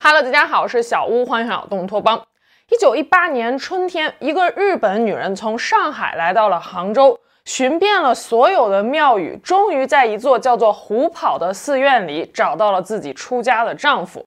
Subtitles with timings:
[0.00, 2.22] Hello，大家好，我是小屋，欢迎来到东托邦。
[2.70, 14.24] 一九一八年春天，一个日本女人从上海来到了杭州，寻遍了所有的庙宇，终于在一座叫做虎跑的寺院里找到了自己出家的丈夫。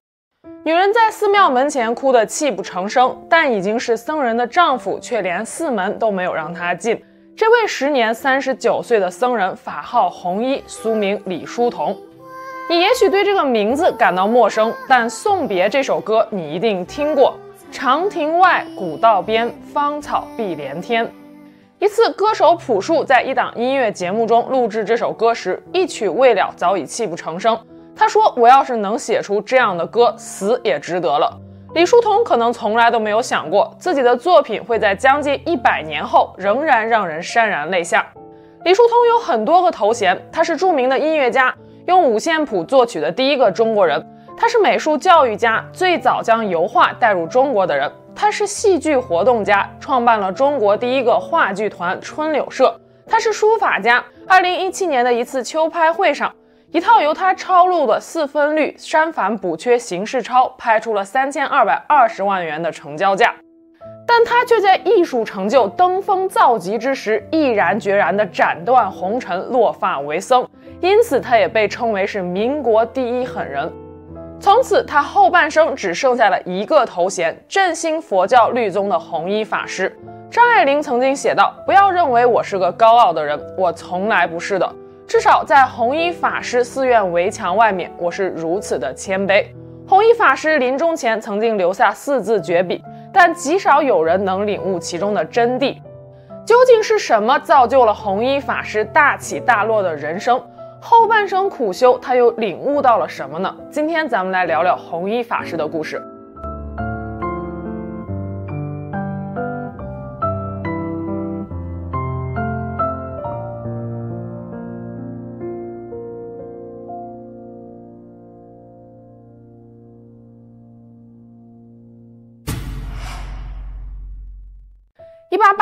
[0.65, 7.01] 女人在寺庙门前哭得泣不成声，但已经是僧人的丈夫却连寺门都没有让她进。
[7.35, 11.97] 这位时年三十九岁的僧人，法号弘一，俗名李叔同。
[12.69, 17.37] 你也许对这个名字感到陌生，但《送别》这首歌你一定听过。
[17.71, 21.09] 长亭外，古道边，芳草碧连天。
[21.79, 27.57] 一次，歌手朴树在一档音乐节目中录制这首歌时，一曲未了，早已泣不成声。
[27.95, 31.37] 他说：“我要是能写出这样的歌，死也值得了。”
[31.73, 38.05] 李叔同可能从来都没有想过，自己的作品会在将近一百年后仍然让人潸然泪下。
[38.63, 41.53] 李叔同有很多个头衔，他是著名的音乐家。
[41.85, 44.05] 用五线谱作曲的第一个中国人，
[44.37, 47.91] 他是美术教育家，最早将油画带入中国的人。
[48.13, 52.79] 他是戏剧活动家，创办了中国第一个话剧团春柳社。
[53.07, 56.33] 他是书法家，二零一七年的一次秋拍会上，
[56.71, 63.33] 一套由他抄录的四分律删繁补缺形式钞拍出了三千二百二十万元的成交价。
[64.05, 70.45] 但他却在艺术成就登峰造极之时，毅然决然地斩断红尘，落发为僧。
[70.81, 73.71] 因此，他也被称为是民国第一狠人。
[74.39, 79.95] 从此，他后半生只剩下了一个头衔——振兴佛教律宗的弘一法师。
[80.31, 84.67] 张爱玲曾经写道：“不要认为我是个高傲的人，我从来不是的。
[85.05, 89.45] 至少在弘一法师寺院围墙外面，我是如此的谦卑。”
[89.87, 95.77] 弘一法师临终前曾经留下四字绝笔，但极少有人能领悟其中的真谛。
[96.43, 100.41] 究竟是什么造就了弘一法师大起大落的人生？
[100.83, 103.55] 后半生苦修，他又领悟到了什么呢？
[103.69, 106.01] 今天咱们来聊聊弘一法师的故事。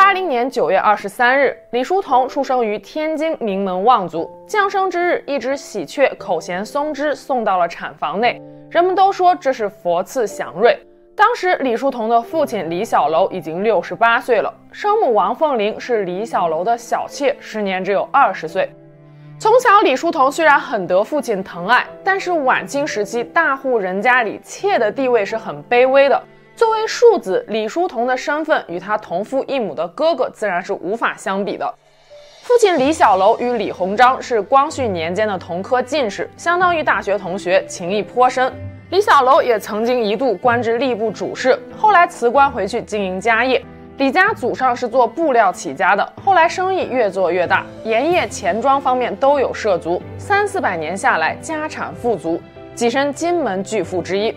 [0.09, 4.27] 八零年九月二十三日，李叔同出生于天津名门望族。
[4.47, 10.75] 降生之日，一只喜鹊口衔松枝送到了产房内，人们都说这是佛赐祥瑞。
[11.15, 18.67] 当时，李叔同的父亲李小楼已经六十八岁了，生母王凤玲是李小楼的小妾，时年只有二十岁。
[19.37, 26.19] 从小，李叔同虽然很得父亲疼爱，但是晚清时期大户人家里妾的地位是很卑微的。
[26.59, 31.73] 作为庶子，李叔同的身份与他同父异母的哥哥自然是无法相比的。
[32.41, 38.51] 父亲李小楼与李鸿章是光绪年间的同科进士，相当于大学同学，情谊颇深。
[38.89, 43.63] 李小楼也曾经一度官至吏部主事，后来辞官回去经营家业。
[43.95, 52.41] 李家祖上是做布料起家的，后来生意越做越大，盐业、钱庄方面都有涉足，三四百年下来家产富足，
[52.75, 54.35] 跻身金门巨富之一。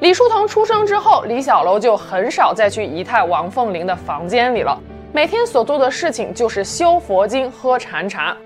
[0.00, 4.78] 李叔同出生之后，李小楼就很少再去姨太王凤玲的房间里了。
[5.10, 8.36] 每天所做的事情就是修佛经、喝禅茶。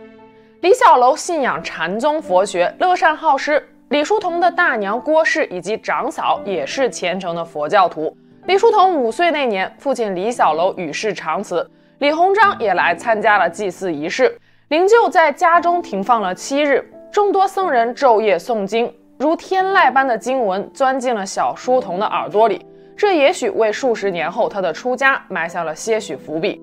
[0.61, 3.67] 李小楼信仰禅宗佛学，乐善好施。
[3.89, 8.17] 李叔同的大娘郭氏以及长嫂也是虔诚的佛教徒。
[8.45, 11.69] 李叔同五岁那年，父亲李小楼与世长辞，
[11.99, 18.95] 李鸿章也来参加了祭祀仪式，灵柩在家中停放了七日，众多僧人昼夜诵经。
[19.21, 22.65] 如天籁般的经文钻进了小书童的耳朵里，
[22.97, 26.59] 这也许为数十年后他的出家埋下了些许伏笔。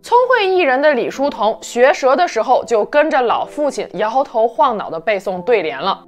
[0.00, 6.02] 聪慧益人的李叔同学舌的时候就跟着老父亲摇头晃脑地背诵对联了。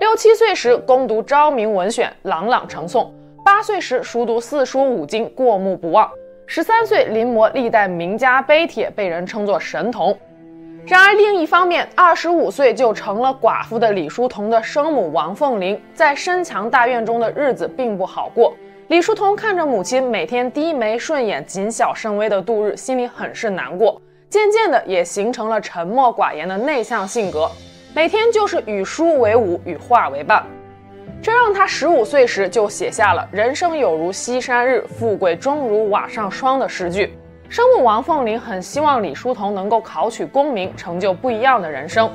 [0.00, 3.06] 六七岁时攻读《昭明文选》，朗朗成诵；
[3.44, 6.08] 八岁时熟读四书五经，过目不忘；
[6.46, 10.16] 十三岁临摹历代名家碑帖，被人称作神童。
[10.88, 18.54] 然而另一方面，二十五岁就成了寡妇的李叔同的生母王凤玲，在深墙大院中的日子并不好过。
[18.86, 24.00] 李叔同看着母亲每天低眉顺眼、谨小慎微的度日，心里很是难过。
[24.30, 27.50] 渐渐的，也形成了沉默寡言的内向性格，
[27.94, 30.42] 每天就是与书为伍，与画为伴。
[31.20, 37.12] 这让他十五岁时就写下了“人生有如西山日，富贵终如瓦上霜”的诗句。
[37.48, 42.10] 生母王凤林很希望李叔同能够考取功名，成就不一样的人生。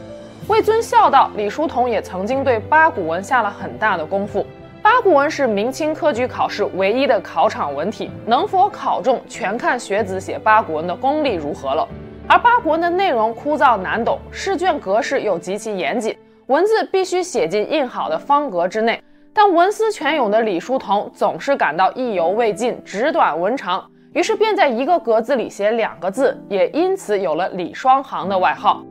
[0.48, 4.46] 为尊孝道，李叔同也曾经对八股文下了很大的功夫。
[4.84, 11.88] 八股文是明清科举考试唯一的考场文体，能否考中，全看学子写八股文的功力如何了。
[12.28, 16.16] 而八股文的内容枯燥难懂，试卷格式又极其严谨，
[16.46, 19.02] 文字必须写进印好的方格之内。
[19.34, 23.84] 但文思泉涌的李叔同总是感到意犹未尽，纸短文长，
[24.14, 28.84] 于是便在一个格子里写两个字，也因此有了李双行的外号。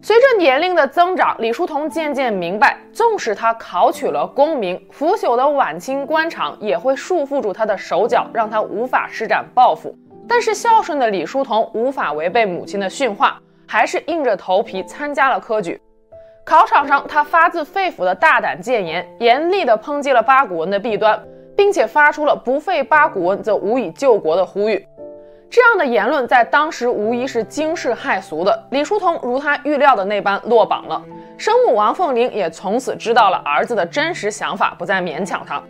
[0.00, 9.96] 随着年龄的增长，李叔同渐渐明白，纵使他考取了功名，腐朽的晚清官场也会束缚住他的手脚，让他无法施展抱负。
[10.28, 15.80] 但是孝顺的李叔同无法违背母亲的训话，还是硬着头皮参加了科举。
[16.44, 21.18] 考场上，他发自肺腑的大胆谏言，严厉地抨击了八股文的弊端，
[21.56, 24.86] 并且发出了“不废八股文，则无以救国”的呼吁。
[25.50, 28.66] 这样的言论在当时无疑是惊世骇俗的。
[28.70, 31.00] 李叔同如他预料的那般落榜了，
[31.38, 35.62] 生母王凤玲也从此知道了儿子的真实想法，不再勉强他。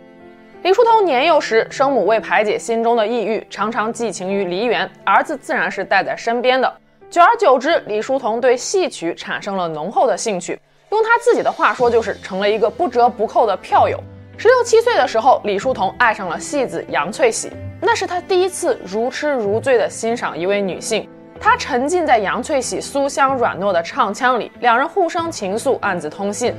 [0.63, 6.73] 李叔同年幼时，生母为排解心中的抑郁，常常寄情于梨园，儿子自然是带在身边的。
[7.07, 10.59] 久而久之，李叔同对戏曲产生了浓厚的兴趣。
[10.89, 13.99] 用他自己的话说，就是成了一个不折不扣的票友。
[14.37, 17.49] 十六七岁的时候，李叔同爱上了戏子杨翠喜，
[17.79, 21.07] 那是他第一次如痴如醉地欣赏一位女性。
[21.39, 26.53] 他沉浸在杨翠喜酥香软糯的唱腔里，两人互生情愫，暗自通信。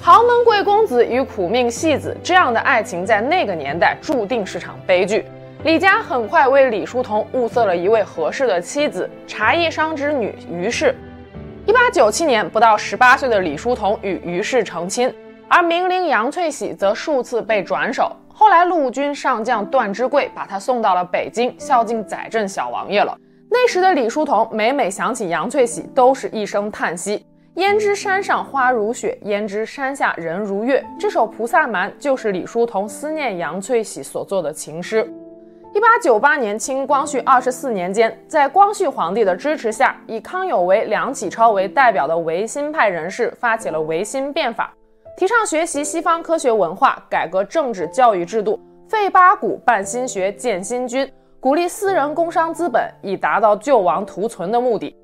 [0.00, 5.24] 豪门贵公子与苦命戏子，这样的爱情在那个年代注定是场悲剧。
[5.64, 10.94] 李家很快为李叔同物色了一位合适的妻子——茶叶商之女于氏。
[11.66, 15.12] 一八九七年，不到十八岁的李叔同与于氏成亲，
[15.50, 18.14] 而名伶杨翠喜则数次被转手。
[18.32, 23.18] 后来，陆军上将段芝贵把他送到了北京，孝敬载镇小王爷了。
[23.50, 27.26] 那时的李叔同每每想起杨翠喜，都是一声叹息
[27.56, 35.02] ：“焉知山上花如雪，焉知山下人如月。”这首《菩萨蛮》就是李叔同思念杨翠喜所作的情诗。
[35.74, 44.72] 一八九八年，清光绪二十四年间，在光绪皇帝的支持下，以康有为、梁启超为代表的维新派人士发起了维新变法，
[45.20, 48.58] 提倡学习西方科学文化，改革政治教育制度，
[48.88, 51.06] 废八股，办新学，建新军，
[51.38, 54.96] 鼓励私人工商资本，以达到救亡图存的目的。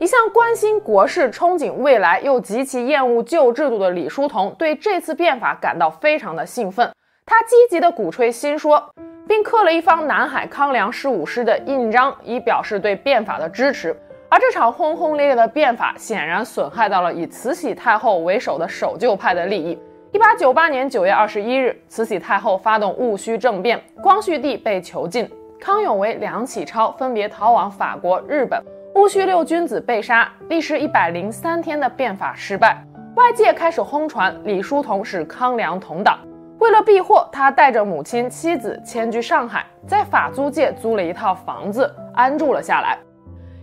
[0.00, 6.90] 一向关心国事、憧憬未来，又极其厌恶旧制度的李叔同，对这次变法感到非常的兴奋，
[7.24, 8.90] 他积极地鼓吹新说。
[9.28, 13.96] 并刻了一方南海康梁十五师的印章，以表示对变法的支持。
[14.32, 19.78] 而这场轰轰烈烈的变法，显然损害到了以慈禧太后为首的守旧派的利益。
[20.10, 25.30] 一八九八年九月二十一日，慈禧太后发动戊戌政变，光绪帝被囚禁，
[25.60, 28.58] 康有为、梁启超分别逃往法国、日本，
[28.94, 30.26] 戊戌六君子被杀。
[30.48, 32.82] 历时一百零三天的变法失败，
[33.16, 36.18] 外界开始轰传李叔同是康梁同党。
[36.58, 42.98] 为了避祸，他带着母亲、妻子迁居上海，在法租界租了一套房子安住了下来。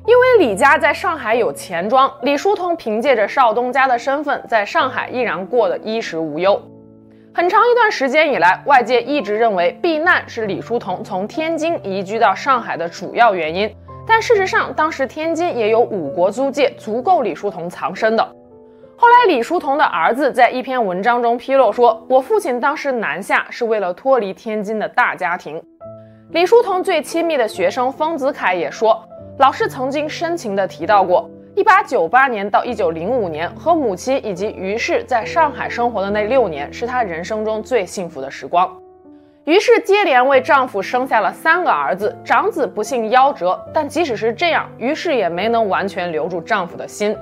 [0.06, 6.60] 因为李家在上海有钱庄，李叔同凭借着少东家的身份，在上海依然过得衣食无忧。
[7.34, 13.74] 很长一段时间以来，外界一直认为避难是李叔同从天津移居到上海的主要原因，
[14.08, 18.24] 但事实上，当时天津也有五国租界，足够李叔同藏身的。
[18.98, 25.62] 后来，李叔同的儿子在一篇文章中披露说：“我父亲当时南下是为了脱离天津的大家庭。”
[26.32, 29.02] 李叔同最亲密的学生丰子恺也说
[29.40, 38.70] ：“老师曾经深情地提到过，1898年到1905年和母亲以及于氏在上海生活的那六年，是他人生中最幸福的时光。”
[39.46, 47.16] 于氏接连为丈夫生下了三个儿子，长子不幸夭折，但即使是这样，于氏也没能完全留住丈夫的心。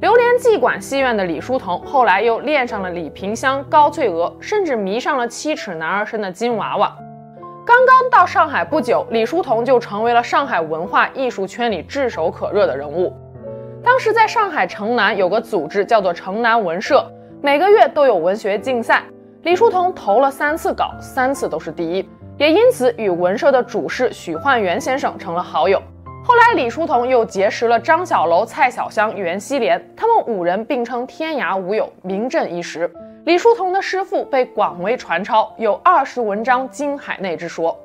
[0.00, 6.96] 流连妓馆戏院的李叔同，后来又恋上了李萍香、高翠娥，甚至迷上了七尺男儿身的金娃娃。
[7.64, 13.14] 刚刚到上海不久，李叔同就成为了上海文化艺术圈里炙手可热的人物。
[13.84, 17.06] 当时在上海城南有个组织叫做城南文社，
[17.40, 19.04] 每个月都有文学竞赛。
[19.42, 25.80] 李叔同投了三次稿，三次都是第一，也因此与文社的主事许焕元先生成了好友。
[26.24, 32.90] 后来，李叔同又结识了张小楼、蔡小香、袁希濂，他们五人并称天涯五友，名震一时。
[33.24, 37.78] 李叔同的诗赋被广为传抄，有“二十文章惊海内”之说。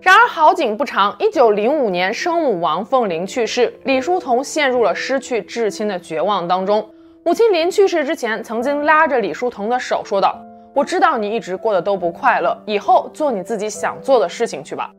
[0.00, 6.84] 然而好景不长，一九零五年，生母王凤玲去世，李叔同陷入了失去至亲的绝望当中。
[7.22, 10.36] 母亲临去世之前，曾经拉着李叔同的手说道
[10.74, 14.90] ：“我知道你一直过得都不快乐，以后做你自己想做的事情去吧。”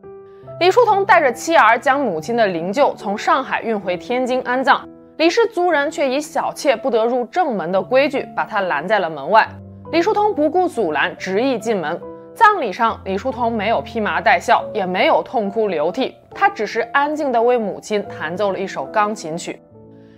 [0.61, 9.45] 李叔同带着妻儿将母亲的灵柩从上海运回天津安葬，李氏族人却以小妾不得入正门的规矩把他拦在了门外。
[9.91, 12.01] 李叔同不顾阻拦，执意进门。
[12.33, 19.61] 葬礼上，李叔同没有披麻戴孝，也没有痛哭流涕，他只是安静地为母亲弹奏了一首钢琴曲，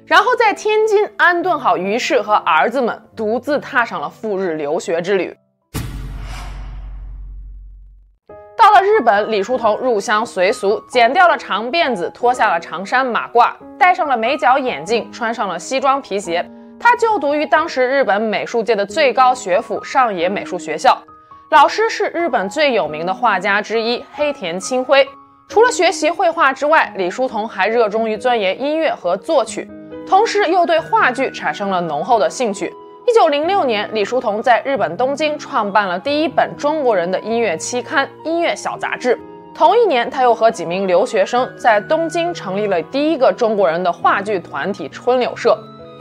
[0.05, 5.36] 然后在天津安顿好于氏和儿子们，独自踏上了赴日留学之旅。
[8.57, 16.50] 到了日本，李叔同入乡随俗，剪掉了长辫子，脱下了长衫马褂，戴上了美角眼镜，穿上了西装皮鞋。
[16.79, 20.98] 他就读于当时日本美术界的最高学府上野美术学校，
[21.50, 25.07] 老师是日本最有名的画家之一黑田清辉。
[25.48, 29.67] 除了学习绘画之外，李叔同还热衷于钻研音乐和作曲，
[30.07, 32.72] 同时又对话剧产生了浓厚的兴趣。
[33.07, 39.15] 一九零六年，李叔同在日本东京创办了第一本中国人的音乐期刊《音乐小杂志》。
[39.55, 45.57] 同一年，他又和几名留学生在东京成立了第一个中国人的话剧团体春柳社。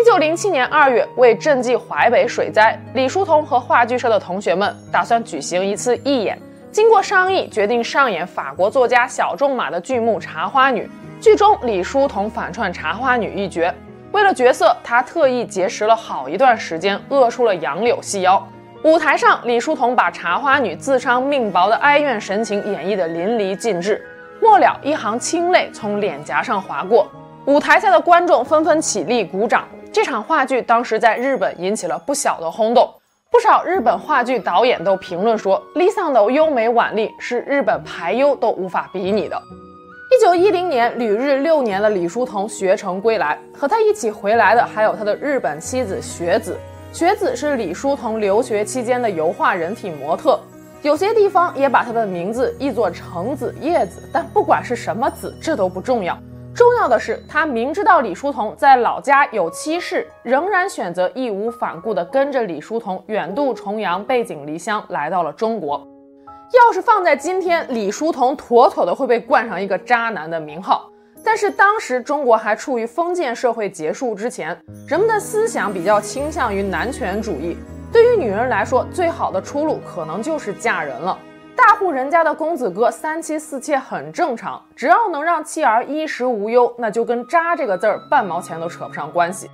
[0.07, 6.41] 一九零七年二月，为赈济淮北水灾，李叔同和话剧社的同学们打算举行一次义演。
[6.71, 10.85] 经过商议，决定上演法国作家小仲马的剧目《茶花女》。
[11.21, 13.75] 剧中，李叔同反串茶花女一角。
[14.13, 18.41] 为了角色，他特意节食了好一段时间，饿出了杨柳细腰。
[18.85, 24.01] 舞台上，李叔同把茶花女自伤命薄的哀怨神情演绎得淋漓尽致，
[24.41, 27.11] 末了一行清泪从脸颊上划过。
[27.47, 29.69] 舞台下的观众纷纷起立鼓掌。
[29.93, 32.93] 这场话剧当时在日本引起了不小的轰动，
[33.31, 39.41] 不少日本话剧导演都评论说，李桑的优美婉丽是日本排优都无法比拟的。
[40.11, 46.59] 一九一零年，旅日六年的李叔同学成归来，和他一起回来的还有他的日本妻子雪子。
[46.93, 50.39] 雪子是李叔同留学期间的油画人体模特，
[50.83, 56.19] 有些地方也把他的名字译作橙子、叶子，但不管是什么子，这都不重要。
[56.57, 65.87] 重要的是，他明知道李叔同在老家有妻室，仍然选择义无反顾地跟着李叔同远渡重洋，背井离乡，来到了中国。
[66.55, 70.91] 要是放在今天，李叔同妥妥的会被冠上一个渣男的名号。
[71.23, 74.59] 但是当时中国还处于封建社会结束之前，
[74.89, 77.55] 人们的思想比较倾向于男权主义。
[77.93, 81.19] 对于女人来说，最好的出路可能就是嫁人了。
[81.57, 89.51] 大户人家的公子哥三妻四妾很正常，只要能让妻儿衣食无忧，那就跟渣这个字儿半毛钱都扯不上关系。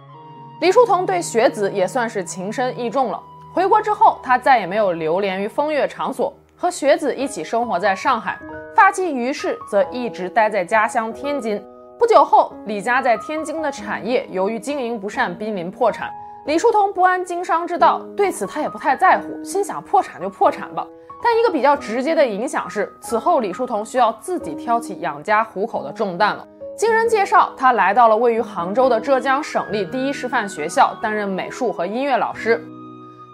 [0.61, 3.23] 李叔同对雪子也算是情深意重了。
[3.55, 6.35] 回国之后，他再也没有流连于风月场所。
[6.57, 8.39] 和雪子一起生活在上海，
[8.75, 11.65] 发妻于氏则一直待在家乡天津。
[11.99, 16.11] 不久后，李家在天津的产业由于经营不善，濒临破产。
[16.47, 20.87] 李叔同不谙经商之道，对此他也不太在乎，心想破产就破产吧。
[21.23, 26.47] 但一个比较直接的影响是，此后李叔同需要自己挑起养家糊口的重担了。
[26.77, 32.61] 经人介绍，他来到了位于杭州的浙江省立第一师范学校，担任美术和音乐老师。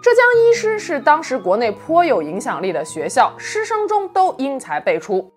[0.03, 5.29] 浙江一师是当时国内颇有影响力的学校，师生中都英才辈出。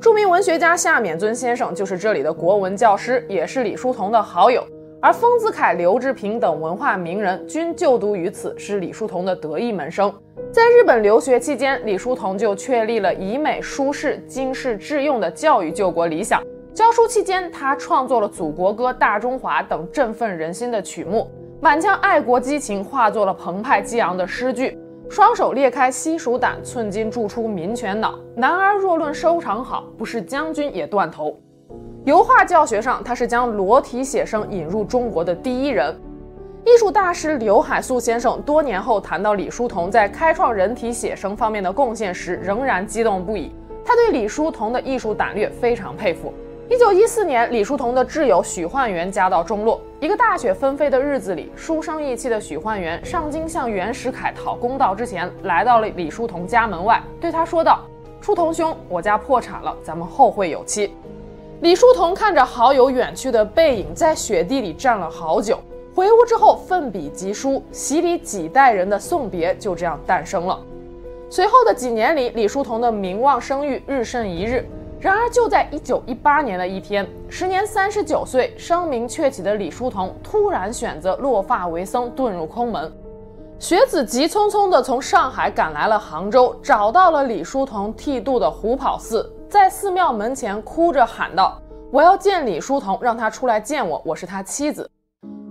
[0.00, 4.66] 著名文学家夏丏尊先生就是这里的国文教师，也是李叔同的好友。
[5.04, 10.10] 而丰子恺、刘志平等文化名人均就读于此，是李叔同的得意门生。
[10.50, 16.42] 在日本留学期间，李叔同就确立了以美书世、经世致用的教育救国理想。
[16.72, 21.30] 教书期间，他创作了《祖国歌》《大中华》等振奋人心的曲目。
[21.60, 24.78] 满腔爱国激情化作了澎湃激昂的诗句，
[25.10, 28.18] 双手裂开西蜀胆，寸金铸出民权脑。
[28.34, 31.38] 男儿若论收场好，不是将军也断头。
[32.04, 35.96] 油画教学上，他是将裸体写生引入中国的第一人。
[36.66, 43.50] 艺术大师刘海粟先生多年后谈到李叔同在开创人体写生方面的贡献时，仍然激动不已。
[43.86, 46.30] 他对李叔同的艺术胆略非常佩服。
[46.68, 49.80] 一九一四年，李叔同的挚友许焕元家道中落。
[49.98, 57.80] 一个大雪纷飞的日子里，书生意气的许焕元上京向袁世凯讨公道之前，来到了李叔同家门外，对他说道
[58.20, 60.94] ：“叔同兄，我家破产了，咱们后会有期。”
[61.64, 65.58] 李叔同看着好友远去的背影，在雪地里站了好久。
[65.94, 70.60] 回屋之后，奋笔疾书，洗礼几代人的送别就这样诞生了。
[71.30, 74.68] 随后的几年里，李叔同的名望声誉日甚一日。
[75.00, 82.92] 然而，就在一九一八年的一天，时年三十九岁、声名鹊起的李叔同突然选择落发为僧，遁入空门。
[83.58, 94.90] 学子急匆匆地从上海赶来了杭州，找到了李叔同剃度的虎跑寺，在寺庙门前哭着喊道：“我要见李叔同，让他出来见我，我是他妻子。”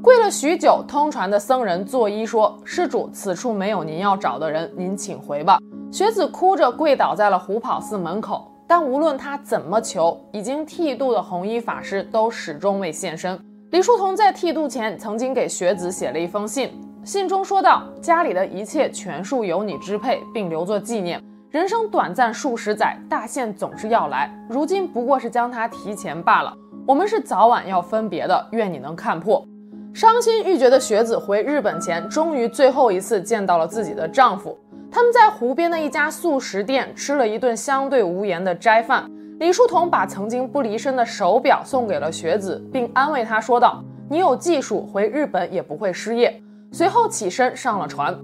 [0.03, 5.57] 跪了许久，通传的僧人作揖说：“施主，此处没有您要找的人，您请回吧。”
[5.89, 8.51] 学子哭着跪倒在了虎跑寺门口。
[8.67, 13.39] 但无论他怎么求，已经剃度的红衣法师都始终未现身。
[13.71, 16.69] 李叔同在剃度前曾经给学子写了一封信，
[17.05, 21.23] 信中说道：“家里的一切全数由你支配，并留作纪念。
[21.53, 26.51] 人生短暂数十载，大限总是要来，如今不过是将它提前罢了。
[26.83, 29.45] 我们是早晚要分别的，愿你能看破。”
[29.93, 34.57] 伤心欲绝的雪子回日本前，终于最后一次见到了自己的丈夫。
[34.89, 39.07] 他们在湖边的一家素食店吃了一顿相对无言的斋饭。
[39.37, 46.41] 李叔同把曾经不离身的手表送给了学子，并安慰他说道：“你有技术，回日本也不会失业。”
[46.73, 48.19] 随后起身上了船。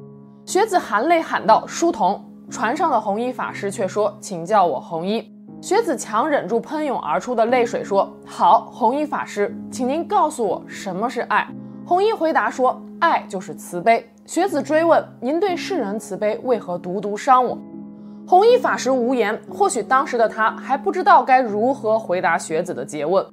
[0.48, 11.48] 学子含泪喊道：“书童！”船上的红衣法师却说：“请叫我红衣。”学子强忍住喷涌而出的泪水说：“好，红衣法师，请您告诉我什么是爱。”
[11.86, 17.58] 红衣回答说：“爱就是慈悲。”学子追问：“您对世人慈悲，为何独独伤我？”
[18.28, 19.40] 红衣法师无言。
[19.52, 23.26] 或许当时的他还不知道该如何回答学子的诘问。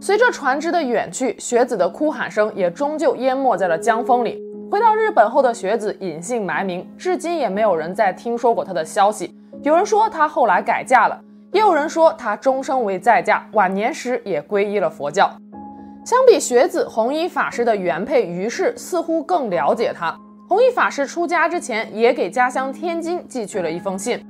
[0.00, 4.40] 随着船只的远去，学子的哭喊声也终究淹没在了江风里。
[4.70, 9.34] 回到日本后的学子隐姓埋名，至今也没有人再听说过他的消息。
[9.62, 11.20] 有人说他后来改嫁了，
[11.52, 15.30] 也有人说他终生为在嫁，晚年时也皈依了佛教。
[16.04, 20.14] 相比学子，红衣法师的原配于氏似乎更了解他。
[20.48, 24.22] 红衣法师出家之前，也给家乡天津寄去了一封信。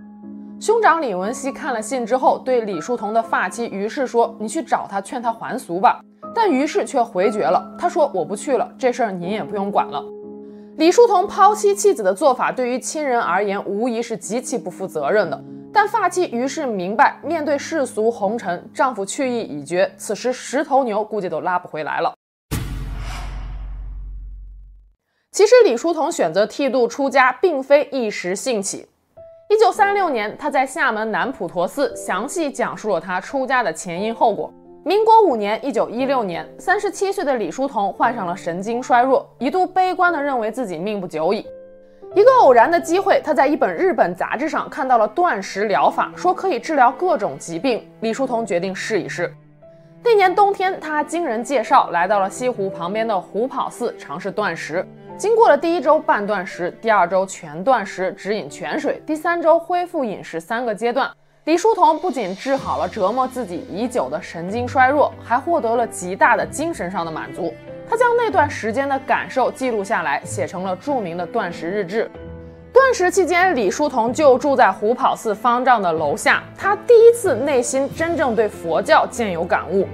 [0.60, 6.00] 兄长李文熙看了信之后，对李叔同的发妻于氏说：“你去找他，劝他还俗吧。”
[6.32, 10.02] 但于氏却回绝了，他说：“我不去了，这事儿您也不用管了。”
[10.76, 15.40] 李叔同抛妻弃子的做法，对于亲人而言，无疑是极其不负责任的。
[15.72, 22.12] 但发妻于是明白，面对世俗红尘，丈夫去意已决，此时十头牛估计都拉不回来了。
[25.30, 28.88] 其实李叔同选择剃度出家，并非一时兴起。
[29.48, 34.52] 一九三六年，他在厦门南普陀寺详细讲述了他出家的前因后果。
[34.86, 41.46] 民国五年，一九一六年，三十七岁的李叔同患上了神经衰弱，一度悲观地认为自己命不久矣。
[42.14, 47.88] 一个偶然的机会，他在一本日本杂志上看到了断食疗法，说可以治疗各种疾病。
[48.00, 49.34] 李叔同决定试一试。
[50.02, 54.86] 那年冬天，他经人介绍来到了西湖旁边的虎跑寺尝试断食。
[55.16, 61.10] 经过了第一周半断食，第二周全断食，只饮泉水，第三周恢复饮食三个阶段，
[61.44, 67.52] 李叔同不仅治好了折磨自己已久的神经衰弱，还获得了极大的精神上的满足。
[67.86, 72.10] 他将那段时间的感受记录下来，写成了著名的断食日志。
[72.72, 76.42] 断食期间，李叔同就住在虎跑寺方丈的楼下。
[76.56, 79.86] 他第一次内心真正对佛教渐有感悟。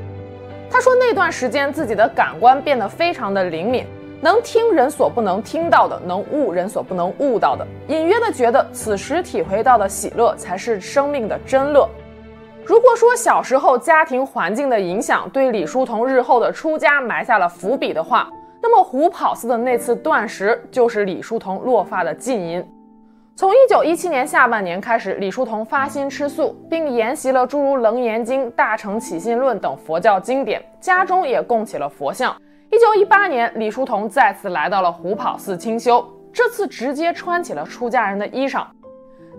[0.71, 3.85] 他说，那段时间自己的感官变得非常的灵敏，
[4.23, 7.67] 能听人所不能听到的，能悟人所不能悟到的。
[7.89, 11.89] 隐约的觉得，此时体会到的喜乐才是生命的真乐。
[12.67, 18.31] 如果说小时候家庭环境的影响对李叔同日后的出家埋下了伏笔的话，
[18.63, 22.63] 那么虎跑寺的那次断食就是李叔同落发的近因。
[23.35, 32.37] 从一九一七年下半年开始，李叔同发心吃素，并研习了诸如《楞严经》《大乘起信论》等佛教经典，家中也供起了佛像。
[32.73, 38.65] 一九一八年，李叔同再次来到了虎跑寺清修，这次直接穿起了出家人的衣裳。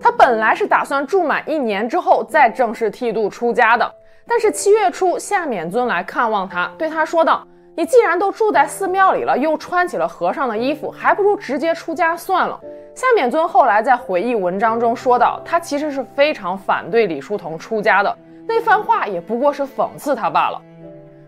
[0.02, 3.90] 他本来是打算住满一年之后再正式剃度出家的，
[4.28, 12.60] 但是七月初夏丏尊来看望他，对他说道：“你既然都住在寺庙里了，又穿起了和尚的衣服，还不如直接出家算了。”
[12.94, 18.14] 夏丏尊后来在回忆文章中说道：“他其实是非常反对李叔同出家的，
[18.46, 20.62] 那番话也不过是讽刺他罢了。”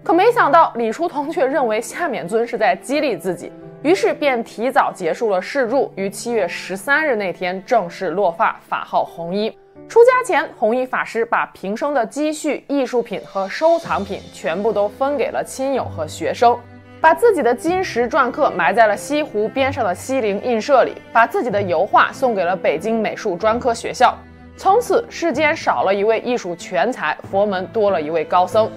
[0.03, 3.51] 可没想到李叔同却认为夏丏尊是在激励自己。
[3.81, 9.49] 于是便提早结束了试住，于七月十三日那天正式落发，法号红衣。
[9.87, 16.57] 出家前，红衣法师把平生的积蓄、艺术品和收藏品全部都分给了亲友和学生，
[17.01, 24.17] 把自己的金石篆刻埋在了西湖边上的西泠印社里，把自己的油画送给了北京美术专科学校。
[24.55, 28.69] 从此，世间少了一位艺术全才，佛门多了一位高僧。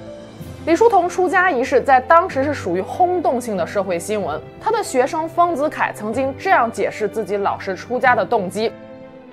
[0.66, 4.40] 李叔同出家一事在当时是属于轰动性的社会新闻。
[4.60, 8.72] 他的学生丰子恺曾经这样解释自己老师出家的动机：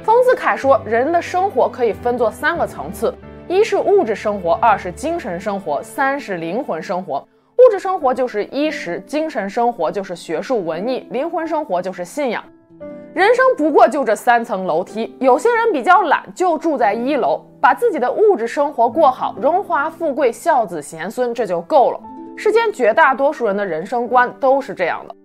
[0.03, 3.11] 丰子恺说，人的生活可以分作三个层次，
[3.47, 7.27] 一是物质生活，二是精神生活，三是灵魂生活。
[7.57, 12.43] 物质生活就是衣食，精神生活就是学术文艺，灵魂生活就是信仰。
[13.15, 21.99] 人生不过就这三层楼梯，有些人比较懒，就住在一楼，把自己的物质生活过好，荣华富贵、孝子贤孙，这就够了。
[22.35, 25.15] 世间绝大多数人的人生观都是这样的。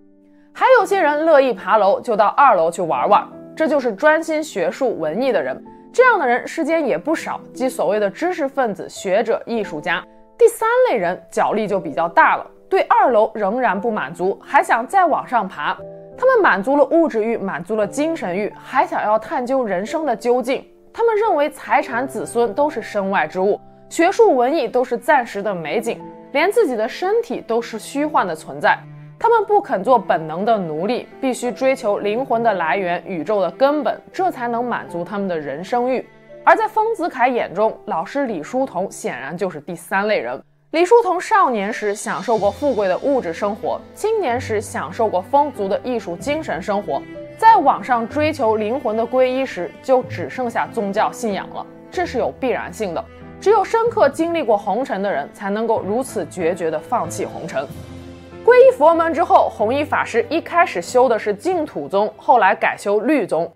[0.54, 5.60] 还有些人乐意爬楼，就到二楼去玩玩，这就是专心学术文艺的人。
[5.92, 10.00] 这样的人世间也不少，即所谓的知识分子、学者、艺术家。
[10.38, 15.76] 第三类人脚力就比较大了，对二楼仍然不满足，还想再往上爬。
[16.16, 20.64] 他们满足了物质欲，满足了精神欲，还想要探究人生的究竟。
[20.98, 28.76] 他们认为财产、子孙都是身外之物，学术文艺都是暂时的美景，连自己的身体都是虚幻的存在。
[29.16, 36.04] 他们不肯做本能的奴隶，必须追求灵魂的来源、宇宙的根本，这才能满足他们的人生欲。
[36.44, 40.42] 而在丰子恺眼中，老师李叔同显然就是第三类人。
[40.72, 47.00] 李叔同少年时享受过富贵的物质生活，青年时享受过丰足的艺术精神生活，
[47.38, 51.66] 在往上追求灵魂的皈依时，就只剩下宗教信仰了。
[51.90, 53.02] 这是有必然性的，
[53.40, 57.66] 只有深刻经历过红尘的人，才能够如此决绝地放弃红尘。
[58.44, 63.50] 皈依佛门之后，弘一法师一开始修的是净土宗，后来改修律宗。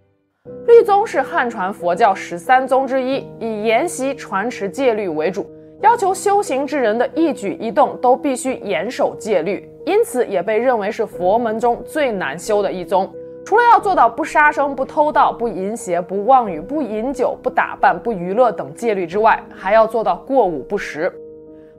[0.66, 5.46] 律宗是汉传佛教十三宗之一，以研习传持戒律为主，
[5.82, 13.12] 要求修行之人的一举一动都必须严守戒律，因此也被认为是佛门中最难修的一宗。
[13.44, 21.12] 除了要做到不杀生、不偷盗、不淫邪、不妄语、不饮酒、不打扮、不娱乐等戒律之外，还要做到过午不食。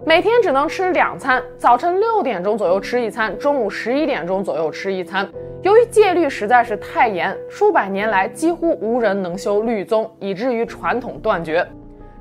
[0.05, 5.25] 每天只能吃两餐，早晨六点钟左右吃一餐，中午十一点钟左右吃一餐。
[5.61, 11.65] 由于戒律实在是太严，数百年来几乎无人能修律宗，以至于传统断绝。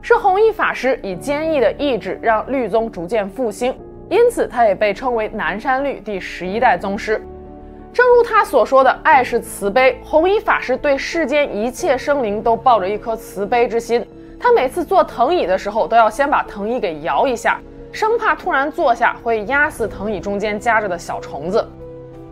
[0.05, 3.73] 是弘一法师以坚毅的意志让律宗逐渐复兴，
[4.11, 7.25] 因此他也被称为南山律第十一代宗师。
[7.93, 14.05] 正如他所说的：“爱是慈悲，弘一法师对世间一切生灵都抱着一颗慈悲之心。
[14.41, 17.61] 他每次坐藤椅的时候，都要先把藤椅给摇一下。”
[17.93, 21.65] 生怕突然坐下会压死藤椅中间夹着的小虫子。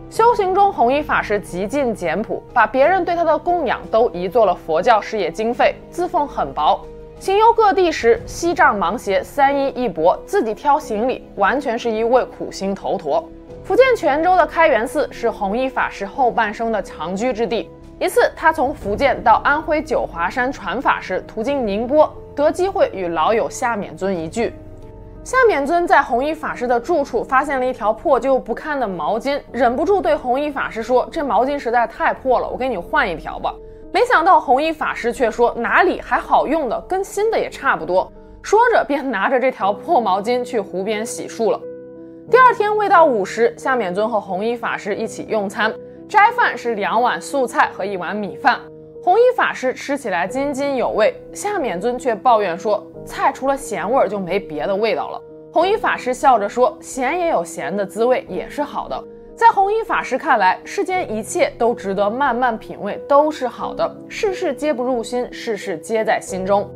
[0.09, 6.85] 修行中，弘一法师极尽简朴，把别人对他的供养都移作了佛教事业经费，自奉很薄。
[7.21, 13.23] 行游各地时，携杖芒鞋，三衣一钵，自己挑行李，完全是一位苦心头陀。
[13.63, 17.69] 福建泉州的开元寺是弘一法师后半生的长居之地。
[17.99, 24.51] 一次，他从福建到安徽九华山传法时，途经宁波，得机会与老友夏勉尊一聚。
[25.23, 33.53] 夏勉尊在弘一法师的住处发现了一条破旧不堪的毛巾，忍不住对弘一法师说：“这毛巾实在太破了，我给你换一条吧。”
[33.93, 38.09] 没想到弘一法师却说：“哪里还好用的，跟新的也差不多。”
[38.41, 41.59] 说着便拿着这条破毛巾去湖边洗漱了。
[42.29, 45.73] 第二天未到午时，夏勉尊和弘一法师一起用餐，
[46.07, 48.59] 斋饭是两碗素菜和一碗米饭。
[49.03, 52.85] 弘一法师吃起来津津有味，夏勉尊却抱怨说。
[53.05, 55.21] 菜除了咸味就没别的味道了。
[55.51, 59.03] 弘一法师笑着说：“咸也有咸的滋味，也是好的。”
[59.41, 63.91] 在弘一法师看来，世间一切都值得慢慢品味，都是好的。
[64.07, 66.69] 事事皆不入心，事事皆在心中。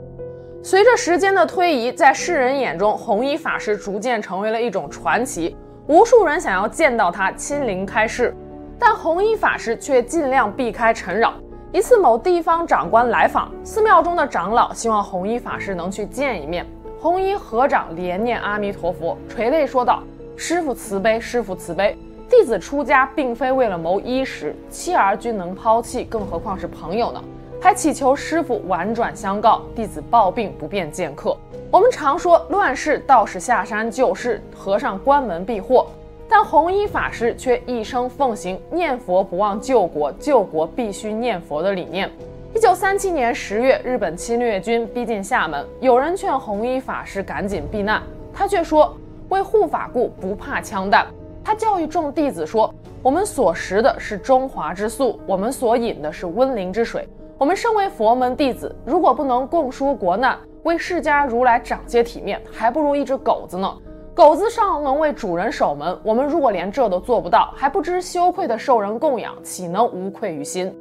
[0.64, 8.36] 随着时间的推移，在世人眼中，弘一法师逐渐成为了一种传奇，无数人想要见到他亲临开示，
[8.80, 11.36] 但弘一法师却尽量避开尘扰。
[11.72, 16.66] 一次，某地方长官来访，寺庙中的长老希望弘一法师能去见一面。
[17.00, 20.02] 弘一合掌连念阿弥陀佛，垂泪说道
[20.36, 21.96] ：“师傅慈悲，师傅慈悲。
[22.28, 27.24] 弟子出家并非为了谋衣食，妻儿均能抛弃，更何况是朋友呢？
[27.62, 31.38] 还祈求师傅婉转相告，弟子抱病不便见客。
[31.70, 35.88] 我们常说，乱世道士下山救世，和尚关门避祸。”
[36.28, 42.10] 但弘一法师却一生奉行念佛不忘救国，救国必须念佛的理念。
[42.56, 48.02] 一九三七年十月，日本侵略军逼近厦门，有人劝弘一法师赶紧避难，
[48.34, 48.98] 他却说
[49.30, 51.06] ：“为护法故，不怕枪弹。”
[51.46, 57.08] 他教育众弟子说：“我们所食的是中华之素，我们所饮的是温灵之水。
[57.38, 63.72] 我们身为佛门弟子，如果不能共纾国难，为释迦如来长些体面，还不如一只狗子呢。”
[64.16, 70.76] 狗子尚能为主人守门，我们如果连这都做不到，还不知羞愧的受人供养，岂能无愧于心？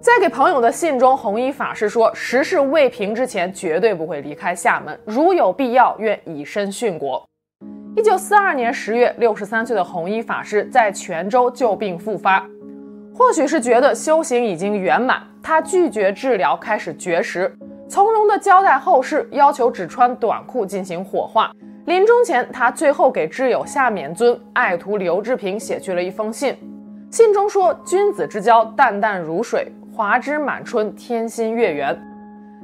[0.00, 7.26] 在给朋友的信中，弘一法师说：时事未平之前，绝对不会离开厦门，如有必要，愿以身殉国。
[7.96, 12.44] 一九四二年十月，六十三岁的弘一法师在泉州旧病复发，
[13.14, 17.56] 或许是觉得修行已经圆满，他拒绝治疗，开始绝食，
[17.88, 21.52] 从容地交代后事，要求只穿短裤进行火化。
[21.84, 26.56] 临终前，他最后给挚友夏勉尊、爱徒刘志平写去了一封信。
[27.12, 31.96] 信中说：“君子之交，淡淡如水；华枝满春，天心月圆。”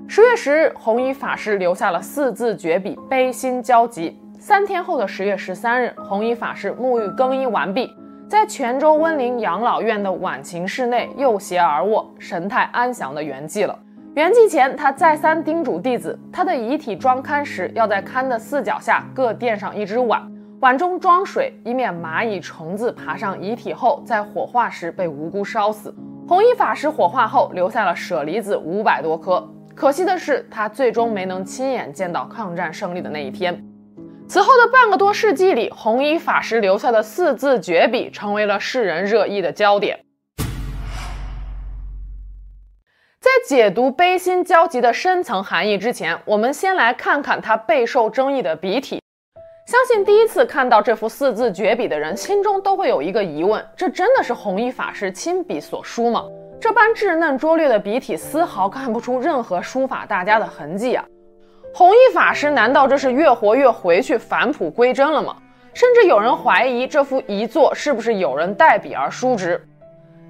[0.08, 4.18] 十月十日，弘一法师留下了四字绝笔，悲心交集。
[4.42, 7.94] 三天后的十月十三日，弘一法师沐浴更衣完毕，
[8.26, 13.78] 在泉州温陵养老院的晚晴室内右斜而卧，神态安详地圆寂了。
[14.14, 20.26] 圆寂前，他再三叮嘱弟子，他的遗体装龛时，要在龛的四脚下各垫上一只碗，
[20.60, 25.94] 碗中装水，以免蚂蚁、虫子爬上遗体后，在火化时被无辜烧死。
[26.26, 29.46] 弘一法师火化后，留下了舍利子五百多颗。
[29.74, 33.62] 可惜的是，他最终没能亲眼见到抗战胜利的那一天。
[34.30, 40.04] 此后的半个多世纪里，弘一法师留下的四字绝笔成为了世人热议的焦点。
[43.18, 49.02] 在解读悲心交集的深层含义之前，我们先来看看它备受争议的笔体。
[49.66, 56.24] 相信第一次看到这幅四字绝笔的人，心中都会有一个疑问：这真的是弘一法师亲笔所书吗？
[56.60, 61.04] 这般稚嫩拙劣的笔体，丝毫看不出任何书法大家的痕迹啊！
[61.72, 65.36] 弘一法师难道这是越活越回去返璞归真了吗？
[65.72, 69.64] 甚至有人怀疑这幅遗作是不是有人代笔而书之。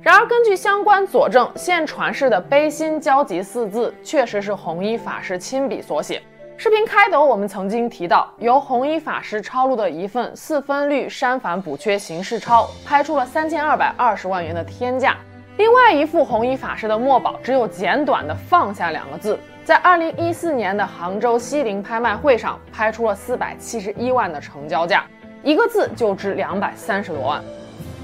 [0.02, 6.22] 然而，根据相关佐证，现传世的“悲心交集”四字确实是弘一法师亲笔所写。
[6.56, 15.16] 视频开头我们曾经提到，由弘一法师抄录的一份四分律删繁补缺形式抄，拍出了三千二百二十万元的天价。
[15.56, 19.38] 另外一幅弘一法师的墨宝，只有简短的“放下”两个字。
[19.70, 25.04] 在二零一四年的杭州西泠拍卖会上，拍出了四百七十一万的成交价，
[25.44, 27.40] 一个字就值两百三十多万。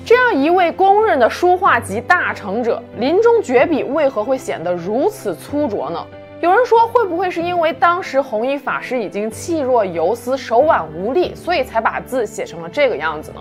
[0.05, 6.07] 这样一位公认的书画级大成者，临终绝笔为何会显得如此粗拙呢？
[6.41, 13.41] 有人说，会不会是因为当时弘一法师已经气若游丝、手腕无力，所以才把字写成了这个样子呢？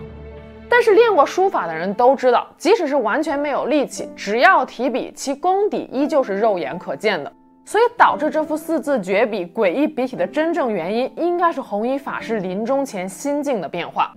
[0.67, 7.31] 但是练过书法的人都知道，即使是完全没有力气，只要提笔，其功底依旧是肉眼可见的。
[7.65, 14.13] 所以导致这幅四字绝笔诡异笔体的真正原因，应该是弘一法师临终前心境的变化。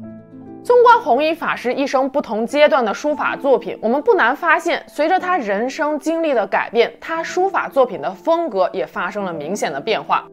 [0.63, 10.29] 纵观弘一法师一生不同阶段的书法作品，我们不难发现，随着他人生经历的改变，他书法作品的风格也发生了明显的变化。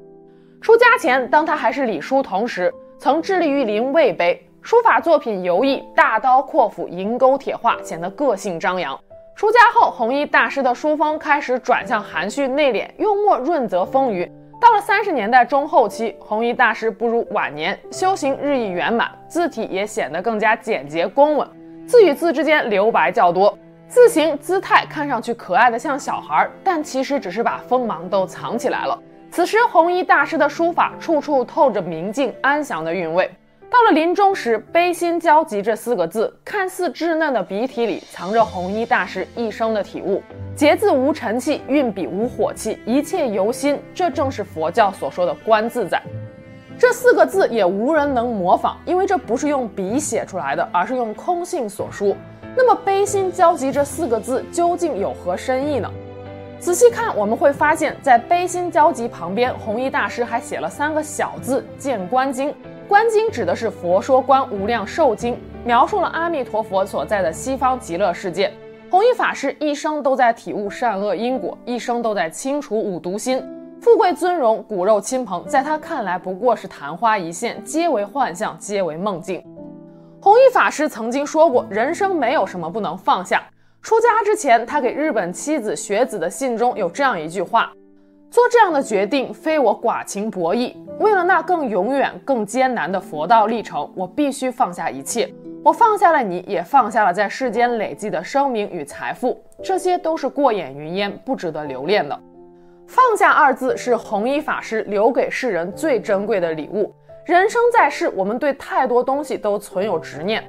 [0.60, 9.00] 出家前，当他还是李叔同时，曾致力于临魏碑，书法作品游弋、大刀阔斧、银钩铁画，显得个性张扬。
[9.36, 14.32] 出家后，弘一大师的书风开始转向含蓄内敛，用墨润泽丰腴。
[14.62, 21.46] 到了三十年代中后期，弘一大师步入晚年，修行日益圆满，字体也显得更加简洁工稳，
[21.86, 23.58] 字与字之间留白较多，
[23.90, 28.98] 字形姿态看上去可爱的像小孩，但其实只是把锋芒都藏起来了。
[29.30, 33.30] 此时，弘一大师的书法处处透着明净安详的韵味。
[33.70, 40.22] 到了临终时，“悲心交集”这四个字，看似稚嫩的笔体里，藏着弘一大师一生的体悟。
[40.56, 46.02] 结字无尘气，运笔无火气，一切由心，这正是佛教所说的观自在。
[46.78, 52.16] 这四个字也无人能模仿，因为这不是用笔写出来的，而是用空性所书。
[52.56, 55.92] 那么“悲心交集”这四个字究竟有何深意呢？
[56.60, 62.54] 仔细看，我们会发现，在“悲心交集”旁边，弘一大师还写了三个小字“见观经”。
[62.88, 65.34] 观经指的是《佛说观无量寿经》，
[65.66, 68.54] 描述了阿弥陀佛所在的西方极乐世界。
[68.92, 73.44] 弘一法师一生都在体悟善恶因果，一生都在清除五毒心。
[73.82, 79.44] 富贵尊荣、骨肉亲朋，在他看来不过是昙花一现，皆为幻象，皆为梦境。
[80.22, 83.44] 弘一法师曾经说过：“人生没有什么不能放下。”
[83.82, 87.72] 出家之前，他给日本妻子雪子的信中有这样一句话。
[88.36, 90.76] 做这样的决定，非我寡情薄义。
[91.00, 95.34] 为了那更永远、更艰难的佛道历程，我必须放下一切。
[95.64, 102.20] 我放下了你，也放下了在世间累积的声名与财富，这些都是过眼云烟，不值得留恋的。
[102.86, 106.94] 放下二字是弘一法师留给世人最珍贵的礼物。
[107.24, 110.44] 人生在世，我们对太多东西都存有执念。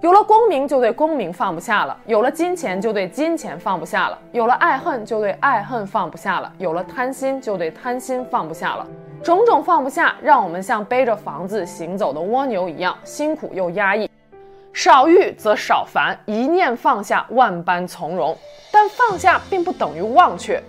[0.00, 8.86] 有了功名就对功名放不下了，有了金钱就对金钱放不下了，有了爱恨就对爱恨放不下了，有了贪心就对贪心放不下了。
[9.24, 14.08] 种种放不下，让我们像背着房子行走的蜗牛一样辛苦又压抑。
[14.72, 18.36] 少欲则少烦，一念放下，万般从容。
[18.70, 20.62] 但放下并不等于忘却。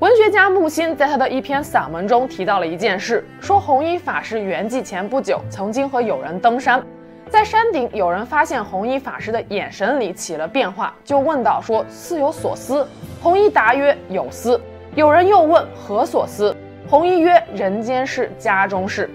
[0.00, 6.84] 文学家木心在他的一篇散文中提到了一件事，说弘一法师圆寂前不久，曾经和友人登山。
[7.28, 12.86] 在山顶，有人发现弘一法师的眼神里起了变化，就问道：“说似有所思。”
[13.22, 14.58] 弘一答曰：“有思。”
[14.96, 16.56] 有人又问：“何所思？”
[16.88, 19.10] 弘一曰：“人间事，家中事。”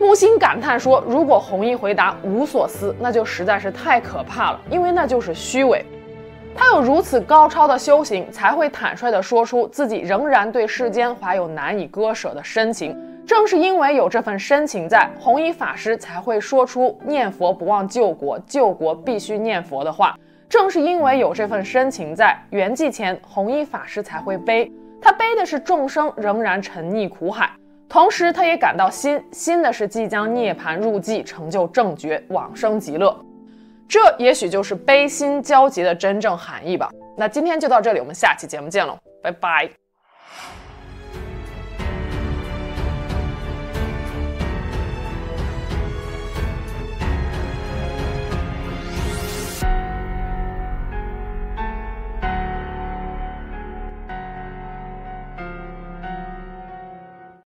[0.00, 5.84] 木心感叹说：“如果弘一回答无所思，那就实在是太可怕了，因为那就是虚伪。
[6.56, 20.14] 他有如此高超的修行，才会坦率地说出自己仍然对世间怀有难以割舍的深情。”正是因为有这份深情在，弘一法师才会说出“念佛不忘救国，救国必须念佛”的话。
[20.48, 24.70] 正是因为有这份深情在，圆寂前弘一法师才会悲。
[25.00, 27.50] 他悲的是众生仍然沉溺苦海，
[27.88, 33.18] 同时他也感到欣欣的是即将涅槃入寂，成就正觉，往生极乐。
[33.88, 36.90] 这也许就是悲心交集的真正含义吧。
[37.16, 39.83] 那今天就到这里，我们下期节目见喽，拜拜。